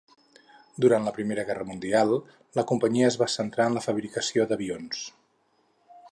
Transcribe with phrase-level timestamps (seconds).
[0.83, 2.13] Durant la Primera Guerra Mundial
[2.59, 5.05] la companyia es va centrar en la fabricació d'avions.